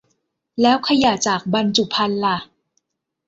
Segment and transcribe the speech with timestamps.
[0.61, 2.37] แล้วขยะจากบรรจุภัณฑ์ล่ะ